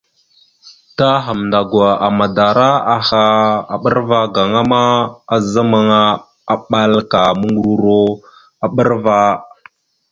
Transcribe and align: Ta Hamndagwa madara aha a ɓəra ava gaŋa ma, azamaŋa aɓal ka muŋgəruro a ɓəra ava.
Ta 0.97 1.09
Hamndagwa 1.25 1.89
madara 2.17 2.69
aha 2.95 3.23
a 3.73 3.75
ɓəra 3.81 4.01
ava 4.05 4.17
gaŋa 4.35 4.61
ma, 4.71 4.81
azamaŋa 5.35 5.99
aɓal 6.53 6.93
ka 7.11 7.19
muŋgəruro 7.39 7.99
a 8.63 8.67
ɓəra 8.73 8.95
ava. 9.01 9.17